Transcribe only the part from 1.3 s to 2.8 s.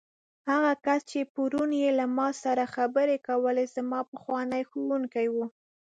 پرون یې له ما سره